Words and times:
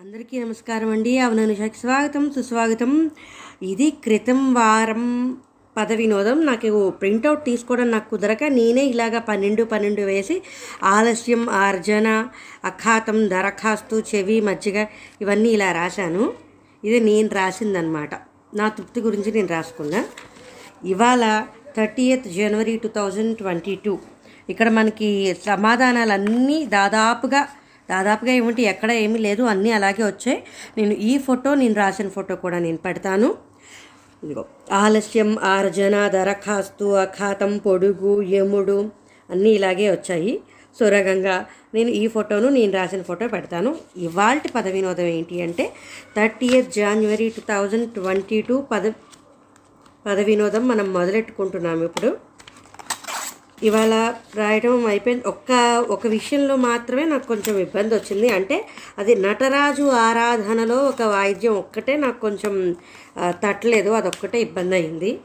అందరికీ 0.00 0.36
నమస్కారం 0.44 0.88
అండి. 0.90 1.18
అవననుషకి 1.18 1.78
స్వాగతం 1.78 2.24
సుస్వాగతం. 2.32 2.90
ఇది 3.62 3.86
క్రితం 3.90 4.54
వారం 4.54 5.04
పద 5.76 5.92
వినోదం 5.92 6.46
నాకు 6.46 6.90
ప్రింటౌట్ 6.90 7.44
తీసుకోవడం 7.44 7.90
నాకు 7.90 8.10
కుదరక 8.10 8.44
నేనే 8.44 8.84
ఇలాగా 8.84 9.20
పన్నెండు 9.20 9.64
పన్నెండు 9.64 10.00
వేసి 10.00 10.36
ఆలస్యం 10.82 11.48
ఆర్జన 11.50 12.28
అఖాతం 12.64 13.30
దరఖాస్తు 13.30 14.02
చెవి 14.10 14.38
మజ్జిగ 14.40 14.86
ఇవన్నీ 15.20 15.48
ఇలా 15.48 15.72
రాశాను. 15.72 16.32
ఇది 16.84 17.00
నేను 17.00 17.28
రాసిందనమాట 17.28 18.14
నా 18.54 18.68
తృప్తి 18.68 19.00
గురించి 19.00 19.32
నేను 19.32 19.48
రాసుకున్నా. 19.48 20.04
ఇవాళ 20.84 21.24
thirtieth 21.76 22.28
January 22.38 22.76
two 22.76 22.88
thousand 22.88 23.36
twenty 23.36 23.76
two. 23.84 23.98
ఇక్కడ 24.48 24.68
మనకి 24.68 25.36
సమాధానాలన్నీ 25.46 26.66
దాదాపుగా 26.66 27.48
దాదాపుగా 27.90 28.32
ఏమిటి 28.32 28.62
ఎక్కడ 28.62 28.90
ఏమీ 28.90 29.18
లేదు 29.18 29.42
అన్నీ 29.42 29.70
అలాగే 29.70 30.04
వచ్చాయి. 30.04 30.42
నేను 30.78 30.92
ఈ 30.92 31.18
ఫోటో 31.18 31.54
నేను 31.54 31.74
రాసిన 31.74 32.08
ఫోటో 32.08 32.36
కూడా 32.36 32.58
నేను 32.58 32.76
పెడతాను. 32.76 33.34
ఇదిగో 34.24 34.44
ఆలస్యం 34.72 35.38
ఆర్జన 35.38 36.08
దరఖాస్తు 36.08 36.84
అఖాతం 36.84 37.58
పొడుగు 37.58 38.22
యముడు 38.22 38.90
అన్నీ 39.30 39.50
ఇలాగే 39.50 39.90
వచ్చాయి. 39.90 40.40
సొరగంగా 40.80 41.46
నేను 41.74 41.88
ఈ 41.88 42.06
ఫోటోను 42.06 42.48
నేను 42.48 42.72
రాసిన 42.72 43.02
ఫోటో 43.02 43.28
పెడతాను. 43.28 43.76
ఇవాళ 43.96 44.38
పద 44.54 44.68
వినోదం 44.68 45.04
ఏంటి 45.04 45.42
అంటే 45.42 45.72
thirty 46.16 46.62
January 46.62 47.28
two 47.28 47.42
thousand 47.48 47.90
twenty 47.90 48.40
two 48.40 48.60
పద 48.60 48.92
పద 50.06 50.18
వినోదం 50.20 50.68
మనం 50.68 50.92
మొదలెట్టుకుంటున్నాము 50.92 51.84
ఇప్పుడు. 51.84 52.25
ఇవాళ 53.62 54.14
రాయడం 54.34 54.86
అయిపోయింది. 54.86 55.28
ఒక్క 55.28 55.52
ఒక 55.88 56.06
విషయంలో 56.06 56.56
మాత్రమే 56.56 57.04
నాకు 57.04 57.26
కొంచెం 57.26 57.58
ఇబ్బంది 57.58 57.94
వచ్చింది. 57.94 58.28
అంటే 58.28 58.68
అది 58.98 59.14
నటరాజు 59.14 59.82
ఆరాధనలో 59.82 60.76
ఒక 60.76 61.02
వాయిద్యం 61.02 61.52
ఒక్కటే 61.52 61.96
నాకు 61.96 62.20
కొంచెం 62.20 62.76
తట్టలేదు. 63.28 63.90
అదొక్కటే 63.90 64.40
ఇబ్బంది 64.40 64.76
అయింది. 64.76 65.20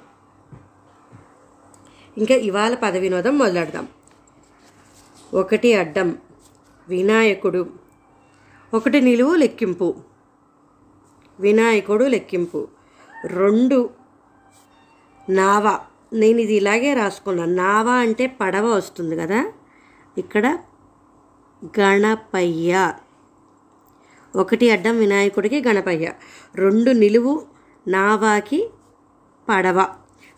ఇంకా 2.17 2.35
ఇవాళ 2.35 2.75
పద 2.75 2.97
వినోదం 2.97 3.37
మొదలెడదాం. 3.37 3.87
ఒకటి 5.33 5.73
అడ్డం 5.73 6.17
వినాయకుడు. 6.89 7.69
ఒకటి 8.73 9.01
నిలువు 9.01 9.35
లెక్కింపు. 9.35 9.95
వినాయకుడు 11.39 12.05
లెక్కింపు. 12.05 12.67
రెండు 13.25 13.89
నావ. 15.29 15.79
నేను 16.13 16.39
ఇది 16.39 16.53
ఇలాగే 16.53 16.93
రాసుకున్నాను. 16.93 17.53
నావా 17.53 17.93
అంటే 17.93 18.27
పడవ 18.27 18.65
వస్తుంది 18.65 19.15
కదా? 19.15 19.51
ఇక్కడ 20.17 20.57
గణపయ్య. 21.79 22.93
ఒకటి 24.35 24.71
అడ్డం 24.71 24.97
వినాయకుడికి 24.97 25.63
గణపయ్య. 25.67 26.13
రెండు 26.55 26.91
నిలువు 26.91 27.43
నావాకి 27.87 28.69
పడవ. 29.49 29.93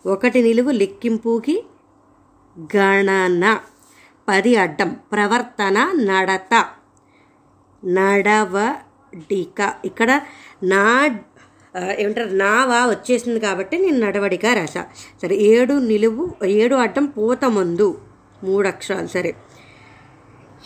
ఒకటి 0.06 0.42
నిలువు 0.42 0.70
లెక్కింపుకి 0.70 1.64
గణన. 2.76 3.60
పది 4.28 4.56
అడ్డం 4.56 4.96
ప్రవర్తన 5.12 5.92
నడత. 6.04 6.68
నడవడిక. 7.84 9.74
ఇక్కడ 9.84 10.20
నా 10.62 11.06
ఏమంటారు 11.98 12.28
నావా 12.28 12.86
వచ్చేసింది 12.86 13.40
కాబట్టి 13.40 13.78
నేను 13.78 13.98
నడవడిగా 13.98 14.54
రాశా. 14.54 14.86
సరే 15.22 15.36
ఏడు 15.36 15.72
నిలువు 15.72 16.46
ఏడు 16.46 16.74
అడ్డం 16.74 17.06
పూత 17.06 17.44
మందు 17.44 18.00
మూడు 18.44 18.68
అక్షరాలు 18.68 19.06
సరే. 19.06 19.34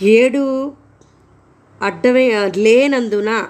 ఏడు 0.03 0.73
అడ్డమే 1.83 2.51
లేనందున 2.57 3.49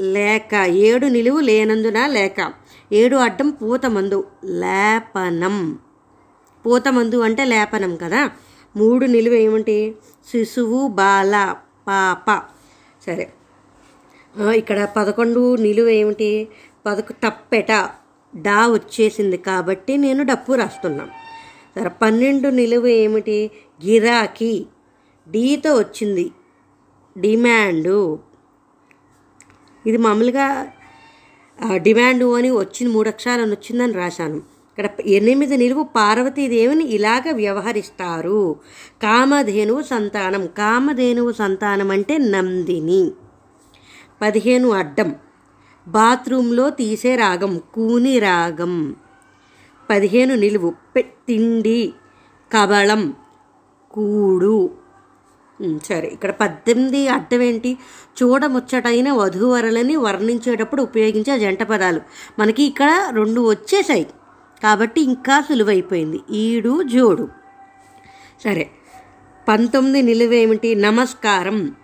లేక 0.00 0.54
ఏడు 0.54 1.06
నిలువు 1.06 1.40
లేనందున 1.40 2.06
లేక 2.06 2.52
ఏడు 2.92 3.16
అడ్డం 3.16 3.50
పూత 3.50 3.86
మందు 3.86 4.26
లేపనం. 4.44 5.78
పూత 6.66 6.88
మందు 6.88 7.16
అంటే 7.16 7.44
లేపనం 7.44 7.96
కదా? 7.96 8.30
మూడు 8.76 9.06
నిలువ 9.06 9.34
ఏమిటి 9.34 9.94
శిశువు 10.30 10.88
బాల 10.88 11.54
పాప. 11.88 12.42
సరే. 13.06 13.32
ఇక్కడ 14.42 14.88
పదకొండు 14.96 15.56
నిలువ 15.56 15.88
ఏమిటి? 15.88 16.48
పదకొ 16.86 17.14
టప్పెట 17.24 17.72
డా 18.34 18.66
వచ్చేసింది 18.68 19.36
కాబట్టి 19.36 19.96
నేను 19.96 20.22
డప్పు 20.24 20.52
రాస్తున్నాను 20.52 21.10
సరే 21.76 21.90
పన్నెండు 22.02 22.48
నిలువ 22.48 22.86
ఏమిటి? 22.86 23.50
గిరాకీ. 23.86 24.66
డీతో 25.28 25.74
వచ్చింది. 25.78 26.30
డిమాండు. 27.18 28.18
ఇది 29.86 29.96
మామూలుగా 29.96 30.46
డిమాండ్ 31.58 31.82
డిమాండు 31.82 32.34
అని 32.34 32.50
వచ్చింది 32.50 32.92
మూడు 32.92 33.08
అక్షరాలను 33.08 33.50
వచ్చిందని 33.50 33.92
రాశాను. 33.92 34.36
ఇక్కడ 34.36 34.88
ఎనిమిది 35.06 35.56
నిలువు 35.56 35.82
పార్వతీదేవిని 35.82 36.84
ఇలాగ 36.84 37.22
వ్యవహరిస్తారు. 37.32 38.56
కామధేనువు 39.02 39.82
సంతానం. 39.82 40.46
కామధేనువు 40.46 41.32
సంతానం 41.32 41.90
అంటే 41.90 42.18
నందిని. 42.18 43.12
పదిహేను 44.22 44.70
అడ్డం. 44.70 45.14
బాత్రూంలో 45.88 46.70
తీసే 46.70 47.16
రాగం 47.16 47.60
కూని 47.74 48.18
రాగం. 48.18 48.96
పదిహేను 49.90 50.34
నిలువు. 50.34 50.74
పె- 50.96 51.02
తిండి 51.02 51.92
కబళం. 52.52 53.14
కూడు. 53.90 54.70
సరే 55.84 56.08
ఇక్కడ 56.08 56.30
పద్దెనిమిది 56.30 57.08
అడ్డం 57.08 57.42
ఏంటి? 57.42 57.78
చూడముచ్చటైన 58.22 59.12
వధూవరలని 59.12 59.96
వర్ణించేటప్పుడు 59.96 60.82
ఉపయోగించే 60.82 61.38
జంట 61.38 61.62
పదాలు. 61.62 62.00
మనకి 62.38 62.62
ఇక్కడ 62.62 63.10
రెండు 63.10 63.50
వచ్చేసాయి. 63.50 64.06
కాబట్టి 64.62 65.00
ఇంకా 65.00 65.40
సులువైపోయింది. 65.40 66.20
ఈడు 66.30 66.82
జోడు. 66.82 67.28
సరే 68.44 68.70
పంతొమ్మిది 69.48 70.02
నిలువేమిటి? 70.02 70.74
నమస్కారం. 70.74 71.74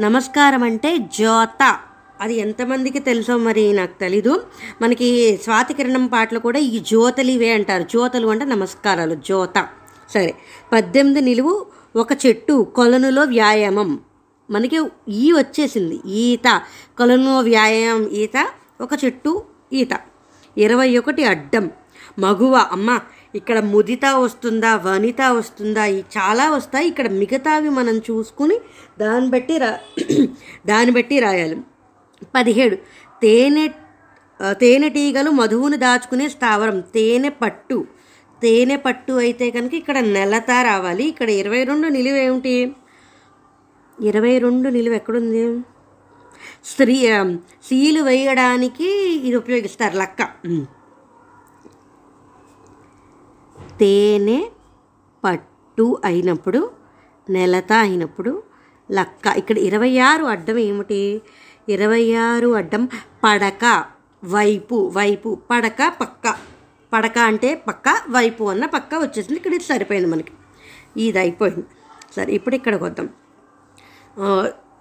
నమస్కారం 0.00 0.62
అంటే 0.62 0.98
జ్యోత. 0.98 1.78
అది 2.20 2.34
ఎంతమందికి 2.34 2.98
తెలుసో 2.98 3.36
మరి 3.36 3.72
నాకు 3.72 4.00
తెలీదు. 4.00 4.42
మనకి 4.82 5.36
స్వాతి 5.42 5.74
కిరణం 5.74 6.06
పాటలు 6.06 6.38
కూడా 6.38 6.58
ఈ 6.58 6.78
జ్యోతలివే 6.78 7.52
అంటారు. 7.52 7.82
జ్యోతలు 7.82 8.26
అంటే 8.26 8.44
నమస్కారాలు 8.44 9.14
జ్యోత. 9.14 9.68
సరే 10.14 10.34
పద్దెనిమిది 10.72 11.20
నిలువు 11.20 11.66
ఒక 11.96 12.26
చెట్టు 12.26 12.66
కొలనులో 12.76 13.24
వ్యాయామం. 13.24 14.00
మనకి 14.50 14.80
ఈ 15.08 15.32
వచ్చేసింది 15.32 16.00
ఈత. 16.06 16.62
కొలనులో 16.98 17.40
వ్యాయామం 17.40 18.08
ఈత. 18.08 18.46
ఒక 18.80 18.90
చెట్టు 19.04 19.44
ఈత. 19.72 20.00
ఇరవై 20.58 20.98
ఒకటి 20.98 21.24
అడ్డం. 21.24 21.70
మగువ 22.18 22.54
అమ్మ 22.56 23.00
ఇక్కడ 23.34 23.58
ముదిత 23.58 24.04
వస్తుందా 24.04 24.76
వనిత 24.76 25.20
వస్తుందా 25.20 25.86
చాలా 25.86 26.50
వస్తాయి. 26.50 26.88
ఇక్కడ 26.88 27.08
మిగతావి 27.08 27.68
మనం 27.68 27.98
చూసుకుని 27.98 28.58
దాన్ని 28.98 29.30
బట్టి 29.30 29.58
రా 29.58 29.78
దాన్ని 30.66 30.94
బట్టి 30.94 31.18
రాయాలి. 31.18 31.56
పదిహేడు. 32.34 32.76
తేనె 33.22 33.68
తేనెటీగలు 34.60 35.30
మధువును 35.30 35.76
దాచుకునే 35.76 36.28
స్థావరం. 36.28 36.80
తేనె 36.80 37.28
పట్టు. 37.28 37.86
తేనె 38.42 38.76
పట్టు 38.76 39.12
అయితే 39.12 39.50
కనుక 39.50 39.74
ఇక్కడ 39.74 39.98
నెలత 39.98 40.50
రావాలి. 40.50 41.04
ఇక్కడ 41.04 41.30
ఇరవై 41.30 41.64
రెండు 41.64 41.86
నిలువ 41.88 42.16
ఏమిటి? 42.16 42.74
ఇరవై 44.00 44.38
రెండు 44.38 44.68
నిలువ 44.68 44.94
ఎక్కడుంది? 44.94 45.62
స్త్రీ 46.64 47.06
సీలు 47.62 48.00
వేయడానికి 48.00 48.88
ఇది 49.28 49.36
ఉపయోగిస్తారు 49.36 49.96
లక్క. 49.96 50.22
తేనె 53.80 54.48
పట్టు 55.24 55.98
అయినప్పుడు 56.04 56.70
నెలత 57.30 57.72
అయినప్పుడు 57.72 58.42
లక్క. 58.92 59.36
ఇక్కడ 59.36 59.58
ఇరవై 59.58 59.98
ఆరు 59.98 60.24
అడ్డం 60.24 60.58
ఏమిటి? 60.58 61.22
ఇరవై 61.68 62.14
ఆరు 62.14 62.48
అడ్డం 62.48 62.84
పడక 63.24 63.84
వైపు 64.24 64.92
వైపు 64.96 65.38
పడక 65.50 65.92
పక్క. 66.00 66.36
పడక 66.92 67.18
అంటే 67.18 67.54
పక్క 67.54 67.88
వైపు 68.10 68.44
అన్న 68.44 68.66
పక్క 68.66 68.94
వచ్చేసింది. 68.94 69.34
ఇక్కడ 69.34 69.54
ఇది 69.54 69.64
సరిపోయింది 69.64 70.08
మనకి. 70.08 70.32
ఇది 70.96 71.18
అయిపోయింది. 71.18 71.64
సరే 72.16 72.32
ఇప్పుడు 72.32 72.54
ఇక్కడికి 72.54 72.84
వద్దాం 72.84 73.08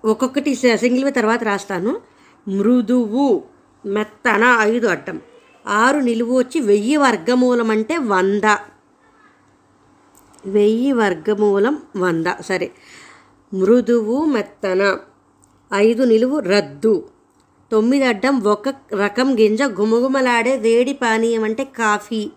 ఒక్కొక్కటి 0.06 0.56
స- 0.56 0.76
సింగిల్ 0.76 1.14
తర్వాత 1.14 1.44
రాస్తాను. 1.44 2.02
మృదువు 2.48 3.44
మెత్తన 3.86 4.58
ఐదు 4.60 4.88
అడ్డం. 4.88 5.22
ఆరు 5.68 5.98
నిలువు 5.98 6.40
వచ్చి 6.40 6.62
వెయ్యి 6.62 6.98
వర్గమూలం 6.98 7.72
అంటే 7.72 7.98
వంద. 7.98 8.56
వెయ్యి 10.48 10.92
వర్గమూలం 10.92 11.82
వంద. 11.98 12.26
సరే. 12.42 12.72
మృదువు 13.54 14.26
మెత్తన. 14.26 14.98
ఐదు 15.74 16.04
నిలువు 16.04 16.40
రద్దు. 16.40 17.10
తొమ్మిది 17.72 18.06
అడ్డం 18.06 18.44
ఒక 18.44 18.70
రకం 18.94 19.40
గింజ 19.40 19.62
గుమగుమలాడే 19.62 20.58
వేడి 20.58 20.94
పానీయం 20.94 21.44
అంటే 21.44 21.64
కాఫీ. 21.64 22.32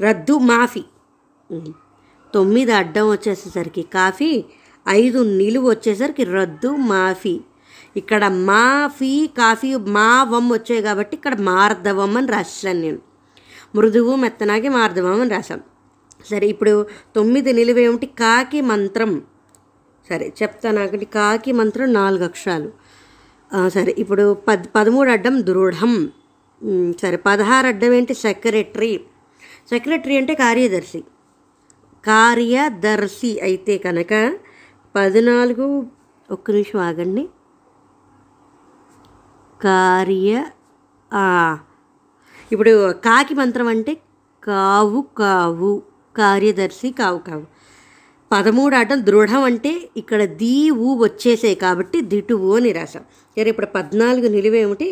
రద్దు 0.00 0.38
మాఫీ. 0.38 0.84
తొమ్మిది 2.34 2.72
అడ్డం 2.72 3.10
వచ్చేసేసరికి 3.10 3.82
కాఫీ 3.82 4.44
ఐదు 4.88 5.18
నిలువు 5.18 5.70
వచ్చేసరికి 5.70 6.24
రద్దు 6.24 6.68
మాఫీ. 6.68 7.40
ఇక్కడ 7.96 8.28
మాఫీ 8.28 9.26
కాఫీ 9.26 9.76
మా 9.76 10.24
వమ్ 10.24 10.52
వచ్చాయి 10.52 10.82
కాబట్టి 10.82 11.16
ఇక్కడ 11.16 11.40
మార్దవం 11.40 12.16
అని 12.16 12.26
రాశాను 12.26 12.80
నేను. 12.80 12.98
మృదువు 13.74 14.16
మెత్తనాకి 14.16 14.68
మార్దవం 14.68 15.20
అని 15.20 15.30
రాశాను. 15.30 15.75
సరే 16.30 16.46
ఇప్పుడు 16.54 16.74
తొమ్మిది 17.16 17.50
నిలువేమిటి 17.58 18.06
కాకి 18.20 18.60
మంత్రం. 18.70 19.12
సరే 20.08 20.26
చెప్తాను 20.40 20.80
ఒకటి 20.84 21.06
కాకి 21.16 21.52
మంత్రం 21.60 21.88
నాలుగు 21.92 22.24
అక్షరాలు. 22.24 22.70
సరే 23.74 23.92
ఇప్పుడు 24.02 24.24
పద్ 24.48 24.64
పదమూడు 24.76 25.10
అడ్డం 25.14 25.34
దృఢం. 25.48 25.92
సరే 27.02 27.16
పదహారు 27.26 27.66
అడ్డం 27.72 27.92
ఏంటి? 27.98 28.14
సెక్రటరీ. 28.26 28.92
సెక్రటరీ 29.70 30.14
అంటే 30.20 30.34
కార్యదర్శి. 30.44 31.00
కార్యదర్శి 32.06 33.30
అయితే 33.46 33.74
కనుక 33.86 34.12
పద్నాలుగు 34.94 35.66
ఒక్క 36.30 36.50
నిమిషం 36.50 36.80
ఆగండి. 36.88 37.24
కార్య 39.64 40.30
ఇప్పుడు 42.52 42.72
కాకి 43.06 43.34
మంత్రం 43.34 43.68
అంటే 43.74 43.92
కావు 44.44 45.00
కావు. 45.18 45.72
కార్యదర్శి 46.20 46.88
కావు 47.00 47.20
కావు. 47.28 47.44
పదమూడు 48.30 48.74
ఆటం 48.80 48.98
దృఢం 49.08 49.42
అంటే 49.48 49.72
ఇక్కడ 50.00 50.22
దీ 50.42 50.54
ఊ 50.86 50.88
వచ్చేసాయి 51.04 51.56
కాబట్టి 51.64 51.98
దిటువు 52.12 52.48
అని 52.58 52.70
రాసాం 52.78 53.04
సరే 53.36 53.48
ఇప్పుడు 53.52 53.68
పద్నాలుగు 53.76 54.28
నిలువేమిటి 54.36 54.88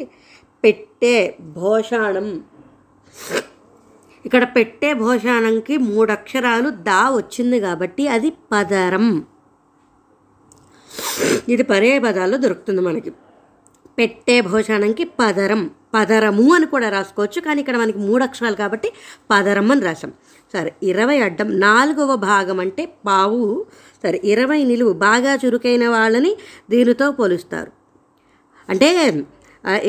పెట్టే 0.65 1.17
భోషాణం. 1.59 2.29
ఇక్కడ 4.25 4.44
పెట్టే 4.56 4.91
భోషాణంకి 5.05 5.75
మూడు 5.88 6.11
అక్షరాలు 6.17 6.69
దా 6.88 7.00
వచ్చింది 7.19 7.59
కాబట్టి 7.67 8.05
అది 8.17 8.31
పదరం. 8.53 9.06
ఇది 11.55 11.65
పర్యాయ 11.73 11.99
పదాల్లో 12.06 12.37
దొరుకుతుంది 12.44 12.82
మనకి. 12.88 13.11
పెట్టే 13.99 14.37
భోజనంకి 14.50 15.05
పదరం. 15.20 15.62
పదరము 15.96 16.44
అని 16.55 16.67
కూడా 16.67 16.88
రాసుకోవచ్చు 16.88 17.41
కానీ 17.41 17.58
ఇక్కడ 17.62 17.76
మనకి 17.82 18.00
మూడు 18.06 18.23
అక్షరాలు 18.25 18.56
కాబట్టి 18.62 18.88
పదరం 19.31 19.69
అని 19.73 19.82
రాసాం 19.88 20.12
సరే 20.55 20.70
ఇరవై 20.82 21.19
అడ్డం 21.26 21.49
నాలుగవ 21.61 22.14
భాగం 22.31 22.58
అంటే 22.64 22.85
పావు. 23.08 23.43
సరే 24.02 24.19
ఇరవై 24.25 24.61
నిలువు 24.64 24.93
బాగా 25.06 25.32
చురుకైన 25.44 25.85
వాళ్ళని 25.88 26.32
దీనితో 26.70 27.06
పోలుస్తారు. 27.11 27.73
అంటే 28.69 28.88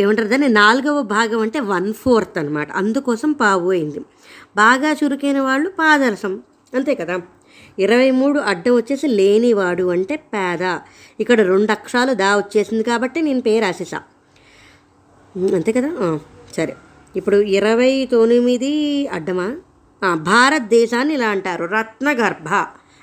ఏమంటారు 0.01 0.29
దాన్ని? 0.33 0.49
నాలుగవ 0.61 1.01
భాగం 1.15 1.39
అంటే 1.45 1.59
వన్ 1.73 1.89
ఫోర్త్ 1.93 2.37
అనమాట 2.37 2.69
అందుకోసం 2.81 3.31
పావు 3.41 3.69
అయింది. 3.71 4.01
బాగా 4.55 4.91
చురుకైన 4.99 5.39
వాళ్ళు 5.41 5.69
పాదరసం. 5.79 6.35
అంతే 6.75 6.95
కదా? 6.95 7.21
ఇరవై 7.79 8.11
మూడు 8.11 8.39
అడ్డం 8.39 8.75
వచ్చేసి 8.75 9.07
లేనివాడు 9.07 9.83
అంటే 9.83 10.15
పేద. 10.15 10.79
ఇక్కడ 11.19 11.41
రెండు 11.41 11.71
అక్షరాలు 11.71 12.13
దా 12.13 12.37
వచ్చేసింది 12.37 12.83
కాబట్టి 12.83 13.21
నేను 13.21 13.41
పేరు 13.41 13.65
రాసేసా. 13.65 14.01
అంతే 15.37 15.71
కదా? 15.71 16.19
సరే. 16.57 16.75
ఇప్పుడు 17.15 17.37
ఇరవై 17.37 18.09
తొమ్మిది 18.11 19.07
అడ్డమా? 19.07 19.57
భారతదేశాన్ని 20.13 21.13
ఇలా 21.13 21.27
అంటారు. 21.27 21.65
రత్నగర్భ. 21.65 22.47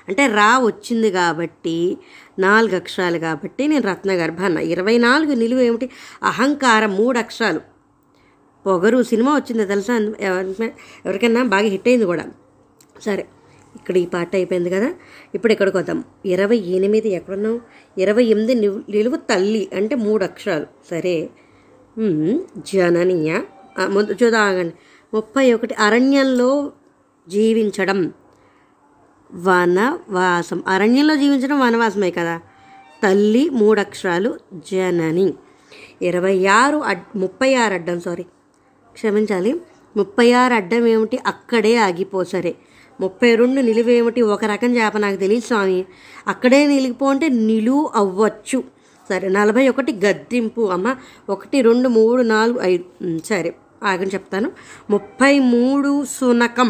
అంటే 0.07 0.27
రా 0.27 0.59
వచ్చింది 0.59 1.11
కాబట్టి 1.11 1.97
నాలుగు 2.39 2.75
అక్షరాలు 2.75 3.17
కాబట్టి 3.17 3.67
నేను 3.67 3.87
రత్నగర్భ 3.87 4.41
అన్న. 4.41 4.57
ఇరవై 4.57 4.97
నాలుగు 4.97 5.35
నిలువ 5.35 5.59
ఏమిటి? 5.59 5.89
అహంకారం 6.23 6.95
మూడు 6.95 7.19
అక్షరాలు. 7.19 7.61
పొగరు 8.65 9.03
సినిమా 9.03 9.35
వచ్చింది 9.35 9.65
తెలుసా? 9.65 10.13
ఎవరికైనా? 11.05 11.43
బాగా 11.43 11.63
హిట్ 11.63 11.87
అయింది 11.87 12.05
కూడా. 12.05 12.25
సరే. 13.05 13.25
ఇక్కడ 13.75 13.97
ఈ 13.97 14.05
పాట 14.05 14.35
అయిపోయింది 14.35 14.69
కదా. 14.69 14.93
ఇప్పుడు 15.35 15.51
ఎక్కడికి 15.51 15.77
వద్దాం. 15.77 16.03
ఇరవై 16.25 16.57
ఎనిమిది 16.57 17.09
ఎక్కడున్నాం 17.09 17.61
ఇరవై 17.97 18.23
ఎనిమిది 18.23 18.55
నిలు- 18.55 18.81
నిలువు 18.89 19.15
తల్లి 19.15 19.69
అంటే 19.75 19.95
మూడు 19.95 20.23
అక్షరాలు. 20.23 20.65
సరే. 20.91 21.29
జననీయ. 22.57 23.41
ముందు 23.89 24.15
చూదాగండి 24.23 24.73
ముప్పై 25.13 25.53
ఒకటి. 25.53 25.73
అరణ్యంలో 25.73 26.71
జీవించడం. 27.29 28.13
వనవాసం. 29.35 30.63
అరణ్యంలో 30.67 31.15
జీవించడం 31.15 31.59
వనవాసమే 31.59 32.11
కదా. 32.11 32.41
తల్లి 33.03 33.49
మూడు 33.49 33.79
అక్షరాలు. 33.79 34.39
జనని. 34.53 35.33
ఇరవై 36.01 36.45
ఆరు 36.45 36.77
అడ్ 36.77 37.17
ముప్పై 37.17 37.53
ఆరు 37.53 37.73
అడ్డం 37.73 38.01
సారీ. 38.01 38.23
క్షమించాలి. 38.93 39.61
ముప్పై 39.97 40.31
ఆరు 40.31 40.53
అడ్డం 40.53 40.87
ఏమిటి? 40.87 41.19
అక్కడే 41.25 41.75
ఆగిపో. 41.75 42.23
సరే. 42.23 42.55
ముప్పై 43.01 43.35
రెండు 43.35 43.61
నిలువేమిటి 43.61 44.21
ఒక 44.21 44.45
రకం 44.45 44.71
చేప 44.75 44.97
నాకు 44.97 45.15
తెలియదు 45.15 45.45
స్వామి. 45.45 45.79
అక్కడే 46.27 46.59
నిలిగిపో 46.67 47.05
అంటే 47.09 47.27
నిలువు 47.29 47.89
అవ్వచ్చు. 47.95 48.63
సరే 49.09 49.27
నలభై 49.29 49.65
ఒకటి 49.69 49.91
గద్దింపు. 50.05 50.61
అమ్మ 50.75 50.95
ఒకటి 51.29 51.61
రెండు 51.61 51.89
మూడు 51.89 52.21
నాలుగు 52.21 52.59
ఐదు. 52.61 52.85
సరే 53.25 53.55
ఆగని 53.83 54.11
చెప్తాను. 54.13 54.51
ముప్పై 54.89 55.33
మూడు 55.53 55.91
సునకం 56.05 56.69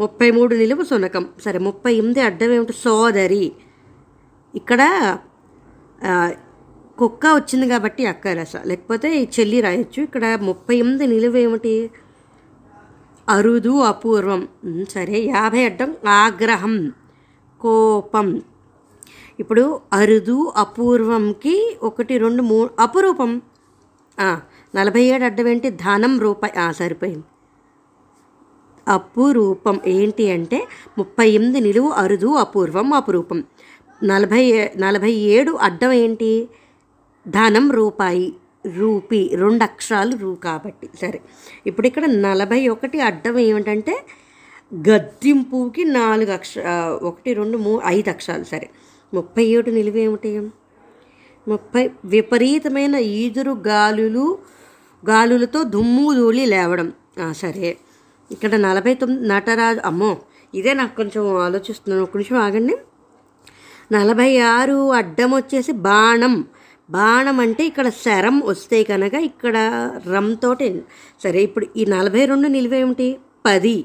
ముప్పై 0.00 0.28
మూడు 0.30 0.54
నిలువు 0.54 0.84
సునకం 0.84 1.24
సరే 1.44 1.58
ముప్పై 1.66 1.92
ఎనిమిది 1.94 2.20
అడ్డం 2.20 2.50
ఏమిటి? 2.52 2.72
సోదరి. 2.84 3.44
ఇక్కడ 4.54 4.82
కుక్క 6.98 7.26
వచ్చింది 7.26 7.66
కాబట్టి 7.68 8.02
అక్క 8.06 8.26
రస. 8.28 8.54
లేకపోతే 8.66 9.08
చెల్లి 9.36 9.60
రాయొచ్చు. 9.60 10.00
ఇక్కడ 10.02 10.24
ముప్పై 10.42 10.76
ఎనిమిది 10.76 11.06
నిలువేమిటి 11.06 11.74
అరుదు 13.28 13.78
అపూర్వం. 13.78 14.48
సరే 14.90 15.20
యాభై 15.20 15.64
అడ్డం 15.64 15.96
ఆగ్రహం 16.08 16.92
కోపం. 17.60 18.42
ఇప్పుడు 19.40 19.80
అరుదు 19.92 20.52
అపూర్వంకి 20.56 21.76
ఒకటి 21.82 22.18
రెండు 22.18 22.42
మూడు 22.42 22.70
అపురూపం. 22.78 23.42
నలభై 24.76 25.02
ఏడు 25.02 25.24
అడ్డం 25.24 25.48
ఏంటి 25.48 25.70
ధనం 25.70 26.20
రూపాయి. 26.20 26.74
సరిపోయింది. 26.74 27.24
అపురూపం 28.88 29.80
ఏంటి 29.86 30.30
అంటే 30.30 30.68
ముప్పై 30.98 31.30
ఎనిమిది 31.30 31.60
నిలువు 31.60 31.88
అరుదు 31.88 32.34
అపూర్వం 32.34 32.92
అపురూపం. 32.92 33.44
నలభై 34.04 34.44
ఏ- 34.44 34.68
నలభై 34.78 35.12
ఏడు 35.12 35.52
అడ్డం 35.52 35.92
ఏంటి? 35.92 36.48
ధనం 37.28 37.70
రూపాయి. 37.70 38.34
రూపీ 38.78 39.20
రెండు 39.34 39.62
అక్షరాలు 39.62 40.16
రూ 40.16 40.34
కాబట్టి. 40.34 40.88
సరే 41.00 41.20
ఇప్పుడు 41.66 41.86
ఇక్కడ 41.86 42.04
నలభై 42.06 42.68
ఒకటి 42.68 43.00
అడ్డం 43.00 43.38
ఏమిటంటే 43.38 43.94
గద్దింపుకి 44.88 45.84
నాలుగు 45.84 46.32
అక్ష 46.32 46.54
ఒకటి 47.02 47.34
రెండు 47.34 47.58
మూడు 47.58 47.82
ఐదు 47.86 48.10
అక్షరాలు. 48.10 48.44
సరే 48.44 48.68
ముప్పై 49.14 49.44
ఏడు 49.44 49.70
నిలువ 49.70 49.96
ఏమిటి? 49.96 50.30
ముప్పై 51.48 51.90
విపరీతమైన 52.04 52.94
ఈదురు 52.94 53.52
గాలులు 53.66 54.38
గాలులతో 55.10 55.62
దుమ్ము 55.62 56.14
ధూళి 56.14 56.46
లేవడం. 56.46 56.92
సరే 57.32 57.76
ఇక్కడ 58.30 58.54
నలభై 58.54 58.94
తొమ్మిది 58.94 59.28
నటరాజు 59.28 59.80
అమ్మో 59.84 60.16
ఇదే 60.54 60.72
నాకు 60.72 60.96
కొంచెం 60.96 61.36
ఆలోచిస్తున్నాను. 61.36 62.02
ఒక 62.02 62.16
నిమిషం 62.16 62.36
ఆగండి. 62.36 62.76
నలభై 63.92 64.38
ఆరు 64.38 64.92
అడ్డం 64.92 65.30
వచ్చేసి 65.34 65.72
బాణం. 65.72 66.34
బాణం 66.88 67.36
అంటే 67.44 67.62
ఇక్కడ 67.70 67.88
శరం 68.02 68.36
వస్తే 68.48 68.78
కనుక 68.90 69.14
ఇక్కడ 69.28 69.56
రంతోటి 70.14 70.66
సరే 71.22 71.40
ఇప్పుడు 71.48 71.66
ఈ 71.80 71.84
నలభై 71.94 72.22
రెండు 72.30 72.48
నిలువేమిటి 72.56 73.08
పది. 73.46 73.78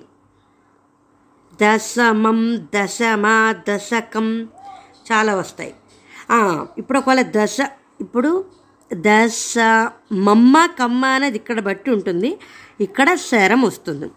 దశమం 1.61 2.39
దశమ 2.75 3.25
దశకం 3.69 4.27
చాలా 5.09 5.33
వస్తాయి. 5.41 5.73
ఇప్పుడు 6.81 6.97
ఒకవేళ 7.01 7.23
దశ 7.37 7.57
ఇప్పుడు 8.05 8.31
దశ 8.91 9.57
మమ్మ 10.27 10.55
కమ్మ 10.79 11.03
అనేది 11.17 11.37
ఇక్కడ 11.41 11.59
బట్టి 11.67 11.89
ఉంటుంది. 11.97 12.31
ఇక్కడ 12.85 13.09
శరం 13.29 13.61
వస్తుంది. 13.69 14.07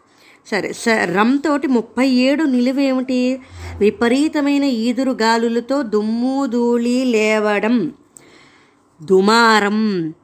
సరే 0.46 0.70
రంతోటి 1.16 1.66
ముప్పై 1.78 2.06
ఏడు 2.28 2.42
నిలువేమిటి 2.54 3.18
విపరీతమైన 3.82 4.64
ఈదురు 4.86 5.12
గాలులతో 5.24 5.76
దుమ్ము 5.94 6.38
ధూళి 6.54 6.98
లేవడం. 7.16 7.76
దుమారం. 9.02 10.14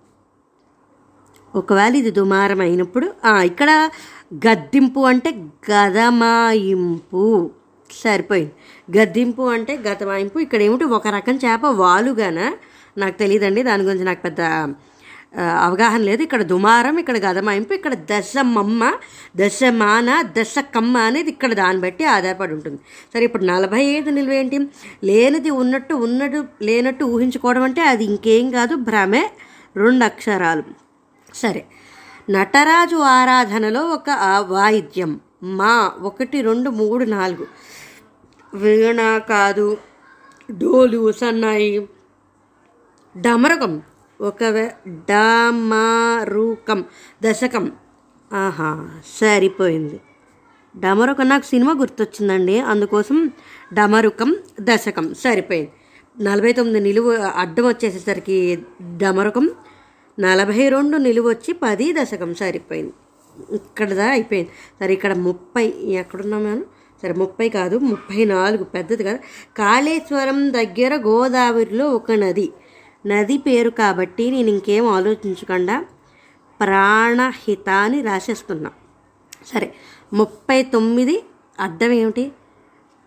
ఒకవేళ 1.54 1.96
ఇది 1.96 2.10
దుమారం 2.10 2.60
అయినప్పుడు 2.60 3.06
ఇక్కడ 3.44 3.90
గద్దింపు 4.34 5.00
అంటే 5.00 5.30
గదమాయింపు. 5.70 7.50
సరిపోయింది. 7.90 8.52
గద్దింపు 8.98 9.42
అంటే 9.42 9.76
గతమాయింపు. 9.76 10.38
ఇక్కడ 10.38 10.62
ఏమిటి 10.62 10.84
ఒక 10.84 11.08
రకం 11.08 11.36
చేప 11.36 11.64
వాలుగాన? 11.66 12.52
నాకు 12.98 13.18
తెలియదండి 13.18 13.62
దాని 13.62 13.82
గురించి 13.82 14.04
నాకు 14.04 14.22
పెద్ద 14.22 14.40
అవగాహన 15.66 16.00
లేదు. 16.08 16.20
ఇక్కడ 16.26 16.42
దుమారం 16.52 16.96
ఇక్కడ 17.02 17.16
గదమాయింపు 17.26 17.72
ఇక్కడ 17.78 17.94
దశమమ్మ 18.12 18.82
దశమాన 19.40 20.08
దశకమ్మ 20.38 20.94
అనేది 21.08 21.30
ఇక్కడ 21.34 21.52
దాన్ని 21.60 21.80
బట్టి 21.84 22.04
ఆధారపడి 22.14 22.52
ఉంటుంది. 22.56 22.80
సరే 23.12 23.24
ఇప్పుడు 23.28 23.44
నలభై 23.52 23.82
ఐదు 23.96 24.10
నిలువేంటి 24.16 24.58
లేనిది 25.10 25.50
ఉన్నట్టు 25.62 25.94
ఉన్నట్టు 26.06 26.40
లేనట్టు 26.68 27.04
ఊహించుకోవడం 27.14 27.64
అంటే 27.68 27.82
అది 27.92 28.04
ఇంకేం 28.12 28.48
కాదు 28.58 28.76
భ్రమే 28.88 29.24
రెండు 29.76 30.04
అక్షరాలు. 30.10 30.64
సరే 31.42 31.62
నటరాజు 32.34 32.98
ఆరాధనలో 33.18 33.82
ఒక 33.96 34.10
వాయిద్యం 34.54 35.12
మా 35.58 35.74
ఒకటి 36.08 36.38
రెండు 36.48 36.70
మూడు 36.80 37.04
నాలుగు. 37.16 37.46
వీణ 38.52 39.00
కాదు 39.32 39.68
డోలు 40.48 41.00
సన్నాయి 41.20 41.72
డమరకం 43.14 43.72
ఒక 44.20 44.70
డమరుకం. 44.88 46.84
దశకం. 47.22 47.72
ఆహా 48.32 48.90
సరిపోయింది. 49.20 50.00
డమరుకం 50.78 51.28
నాకు 51.28 51.46
సినిమా 51.46 51.72
గుర్తొచ్చిందండి. 51.72 52.58
అందుకోసం 52.58 53.30
డమరుకం 53.74 54.36
దశకం 54.60 55.14
సరిపోయింది. 55.14 55.72
నలభై 56.20 56.52
తొమ్మిది 56.52 56.80
నిలువు 56.80 57.12
అడ్డం 57.12 57.68
వచ్చేసేసరికి 57.68 58.58
డమరుకం 58.96 59.50
నలభై 60.20 60.68
రెండు 60.68 60.96
నిలువు 60.96 61.28
వచ్చి 61.28 61.54
పది 61.62 61.92
దశకం 61.92 62.34
సరిపోయింది. 62.34 62.92
ఇక్కడదా 63.54 64.06
అయిపోయింది. 64.06 64.50
సరే 64.80 64.92
ఇక్కడ 64.92 65.12
ముప్పై 65.14 65.74
ఎక్కడున్నాం 65.86 66.64
సరే 67.02 67.12
ముప్పై 67.12 67.48
కాదు 67.48 67.78
ముప్పై 67.78 68.24
నాలుగు. 68.24 68.64
పెద్దది 68.64 69.04
కదా. 69.04 69.18
కాళేశ్వరం 69.58 70.52
దగ్గర 70.52 70.96
గోదావరిలో 70.96 71.88
ఒక 71.88 72.12
నది. 72.12 72.52
నది 73.06 73.38
పేరు 73.38 73.70
కాబట్టి 73.70 74.30
నేను 74.30 74.48
ఇంకేం 74.48 74.86
ఆలోచించకుండా 74.88 75.84
ప్రాణహిత 76.60 77.68
అని 77.68 78.02
రాసేస్తున్నా. 78.02 78.70
సరే 79.46 79.74
ముప్పై 80.12 80.62
తొమ్మిది 80.62 81.24
అడ్డం 81.60 81.90
ఏమిటి? 81.90 82.32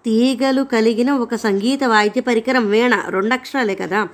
తీగలు 0.06 0.62
కలిగిన 0.62 1.12
ఒక 1.12 1.36
సంగీత 1.36 1.84
వాయిద్య 1.84 2.22
పరికరం 2.22 2.70
వీణ 2.70 3.04
రెండు 3.10 3.34
అక్షరాలే 3.34 3.76
కదా. 3.76 4.08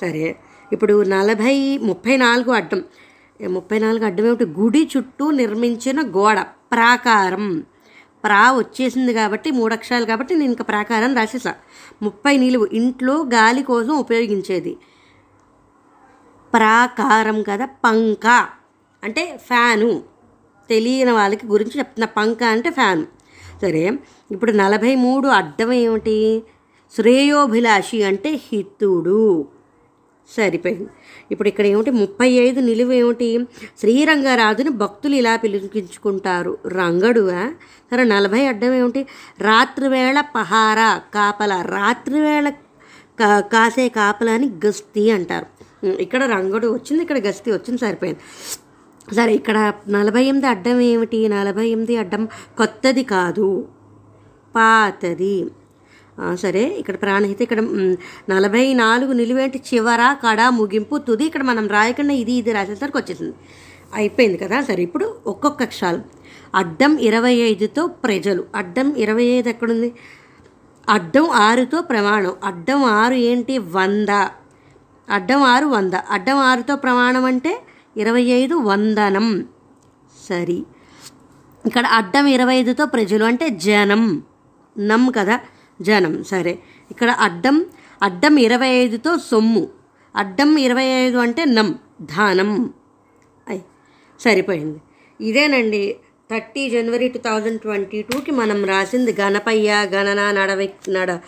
సరే 0.00 0.36
ఇప్పుడు 0.72 1.02
నలభై 1.02 1.78
ముప్పై 1.78 2.16
నాలుగు 2.16 2.50
అడ్డం. 2.50 2.84
ముప్పై 3.50 3.78
నాలుగు 3.78 4.04
అడ్డం 4.04 4.26
ఏమిటి? 4.26 4.44
గుడి 4.44 4.90
చుట్టూ 4.96 5.30
నిర్మించిన 5.30 6.00
గోడ 6.00 6.40
ప్రాకారం. 6.40 7.64
ప్రా 8.24 8.52
వచ్చేసింది 8.52 9.14
కాబట్టి 9.14 9.50
మూడు 9.50 9.74
అక్షరాలు 9.74 10.04
కాబట్టి 10.04 10.34
నేను 10.34 10.44
ఇంకా 10.44 10.64
ప్రాకారం 10.64 11.16
రాసేసా. 11.16 11.54
ముప్పై 12.02 12.36
నిలువు 12.36 12.68
ఇంట్లో 12.72 13.22
గాలి 13.22 13.62
కోసం 13.62 13.96
ఉపయోగించేది. 13.98 14.76
ప్రాకారం 16.52 17.42
కదా 17.42 17.64
పంక. 17.64 18.46
అంటే 19.04 19.40
ఫ్యాను. 19.46 20.02
తెలియని 20.68 21.12
వాళ్ళకి 21.12 21.46
గురించి 21.46 21.78
చెప్తున్న. 21.78 22.04
పంక 22.04 22.42
అంటే 22.42 22.70
ఫ్యాన్. 22.70 23.04
సరే 23.62 23.98
ఇప్పుడు 24.30 24.52
నలభై 24.52 24.94
మూడు 24.94 25.28
అడ్డం 25.28 25.72
ఏమిటి? 25.72 26.42
శ్రేయోభిలాషి 26.96 28.02
అంటే 28.02 28.40
హితుడు. 28.52 29.48
సరిపోయింది. 30.36 30.88
ఇప్పుడు 31.30 31.48
ఇక్కడ 31.48 31.66
ఏమిటి? 31.66 31.90
ముప్పై 31.90 32.30
ఐదు 32.30 32.60
నిలువ 32.60 32.92
ఏమిటి? 32.92 33.46
శ్రీరంగరాజుని 33.78 34.70
భక్తులు 34.70 35.14
ఇలా 35.14 35.36
పిలిపించుకుంటారు. 35.36 36.58
రంగడువా? 36.66 37.54
సరే 37.90 38.04
నలభై 38.04 38.46
అడ్డం 38.46 38.72
ఏమిటి? 38.72 39.06
రాత్రివేళ 39.40 40.20
పహారా 40.20 41.00
కాపల. 41.14 41.62
రాత్రివేళ 41.62 42.48
కా 43.20 43.40
కాసే 43.40 43.88
కాపలాని 43.88 44.50
గస్తీ 44.66 45.10
అంటారు. 45.10 45.61
ఇక్కడ 45.84 46.24
రంగుడు 46.24 46.68
వచ్చింది 46.68 47.02
ఇక్కడ 47.02 47.18
గస్తీ 47.18 47.52
వచ్చింది 47.52 47.80
సరిపోయింది. 47.80 48.20
సరే 49.14 49.34
ఇక్కడ 49.34 49.72
నలభై 49.88 50.24
ఎనిమిది 50.24 50.46
అడ్డం 50.46 50.80
ఏమిటి? 50.80 51.28
నలభై 51.28 51.68
ఎనిమిది 51.68 51.96
అడ్డం 51.96 52.28
కొత్తది 52.58 53.02
కాదు 53.02 53.68
పాతది. 54.54 55.46
సరే 56.34 56.64
ఇక్కడ 56.64 56.94
ప్రాణహిత 56.94 57.42
ఇక్కడ 57.42 57.60
నలభై 58.28 58.74
నాలుగు 58.74 59.12
నిలువేంటి 59.12 59.62
చివర 59.74 60.16
కడ 60.26 60.40
ముగింపు 60.48 60.98
తుది. 60.98 61.24
ఇక్కడ 61.24 61.42
మనం 61.42 61.68
రాయకుండా 61.68 62.14
ఇది 62.14 62.32
ఇది 62.32 62.52
రాసేసరికి 62.52 62.96
వచ్చేసింది. 62.96 63.34
అయిపోయింది 63.94 64.38
కదా? 64.38 64.60
సరే 64.60 64.82
ఇప్పుడు 64.82 65.16
ఒక్కొక్క 65.26 65.62
అక్షరాలు. 65.62 66.00
అడ్డం 66.54 66.98
ఇరవై 66.98 67.34
ఐదుతో 67.34 67.86
ప్రజలు. 67.86 68.44
అడ్డం 68.54 68.96
ఇరవై 68.96 69.24
ఐదు 69.24 69.48
ఎక్కడుంది? 69.48 69.94
అడ్డం 70.88 71.30
ఆరుతో 71.30 71.82
ప్రమాణం. 71.82 72.34
అడ్డం 72.44 72.84
ఆరు 72.84 73.14
ఏంటి? 73.14 73.58
వంద. 73.58 74.26
అడ్డం 75.10 75.42
ఆరు 75.42 75.66
వంద. 75.66 75.94
అడ్డం 75.94 76.36
ఆరుతో 76.36 76.76
ప్రమాణం 76.76 77.24
అంటే 77.24 77.62
ఇరవై 77.96 78.22
ఐదు 78.22 78.54
వందనం. 78.54 79.44
సరి. 80.28 80.64
ఇక్కడ 81.66 81.86
అడ్డం 81.86 82.26
ఇరవై 82.26 82.54
ఐదుతో 82.54 82.86
ప్రజలు 82.86 83.24
అంటే 83.24 83.48
జనం. 83.48 84.22
నమ్ 84.78 85.12
కదా? 85.18 85.40
జనం. 85.82 86.24
సరే. 86.24 86.58
ఇక్కడ 86.90 87.10
అడ్డం 87.10 87.66
అడ్డం 88.02 88.36
ఇరవై 88.38 88.68
ఐదుతో 88.68 89.18
సొమ్ము. 89.18 89.68
అడ్డం 90.16 90.58
ఇరవై 90.58 90.84
ఐదు 90.84 91.18
అంటే 91.18 91.44
నమ్ 91.44 91.74
ధానం. 92.02 92.74
అయి 93.48 93.62
సరిపోయింది. 94.20 94.80
ఇదేనండి. 95.20 95.96
Thirty 96.30 96.70
January 96.70 97.08
two 97.08 97.18
thousand 97.18 97.60
twenty 97.60 98.02
టూకి 98.02 98.30
మనం 98.30 98.64
రాసింది 98.64 99.16
గణపయ్య 99.20 99.88
గణన 99.94 100.30
నడవ 100.30 100.68
నడ 100.88 101.18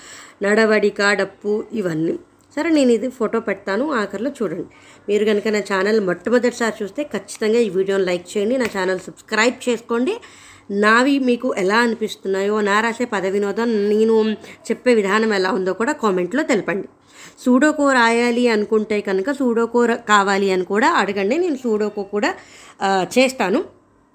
నడవడిక 0.42 1.12
డప్పు 1.12 1.64
ఇవన్నీ. 1.72 2.18
సరే 2.54 2.68
నేను 2.78 2.90
ఇది 2.96 3.08
ఫోటో 3.18 3.38
పెడతాను 3.48 3.84
ఆఖరిలో 4.00 4.30
చూడండి. 4.38 4.68
మీరు 5.08 5.24
కనుక 5.30 5.46
నా 5.56 5.60
ఛానల్ 5.70 6.00
మొట్టమొదటిసారి 6.08 6.74
చూస్తే 6.80 7.02
ఖచ్చితంగా 7.14 7.60
ఈ 7.66 7.68
వీడియోని 7.76 8.06
లైక్ 8.10 8.26
చేయండి 8.32 8.56
నా 8.62 8.68
ఛానల్ 8.76 9.00
సబ్స్క్రైబ్ 9.06 9.56
చేసుకోండి. 9.68 10.14
నావి 10.82 11.14
మీకు 11.28 11.48
ఎలా 11.62 11.78
అనిపిస్తున్నాయో 11.86 12.54
నా 12.68 12.76
రాసే 12.84 13.06
పద 13.14 13.24
వినోదం 13.34 13.70
నేను 13.92 14.14
చెప్పే 14.68 14.92
విధానం 15.00 15.32
ఎలా 15.38 15.50
ఉందో 15.58 15.72
కూడా 15.80 15.92
కామెంట్లో 16.02 16.42
తెలపండి. 16.50 16.88
సూడోకో 17.42 17.84
రాయాలి 17.98 18.44
అనుకుంటే 18.54 18.96
కనుక 19.08 19.30
సూడోకో 19.40 19.80
కావాలి 20.12 20.48
అని 20.54 20.64
కూడా 20.72 20.88
అడగండి 21.00 21.36
నేను 21.44 21.58
సూడోకో 21.64 22.04
కూడా 22.14 22.30
చేస్తాను. 23.16 23.60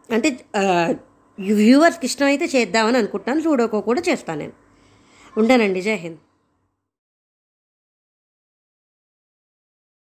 అంటే 0.10 0.30
వ్యూవర్స్కి 1.38 2.06
ఇష్టమైతే 2.10 2.46
చేద్దామని 2.56 2.98
అనుకుంటాను 3.02 3.42
సూడోకో 3.48 3.80
కూడా 3.90 4.02
చేస్తాను 4.10 4.40
నేను. 4.44 4.56
ఉంటానండి 5.42 5.82
జై 5.88 5.98
హింద్. 6.06 6.20